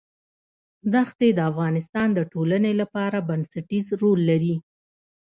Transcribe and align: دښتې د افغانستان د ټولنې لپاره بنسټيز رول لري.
دښتې 0.93 1.29
د 1.33 1.39
افغانستان 1.51 2.07
د 2.13 2.19
ټولنې 2.31 2.71
لپاره 2.81 3.25
بنسټيز 3.29 3.87
رول 4.01 4.19
لري. 4.29 4.55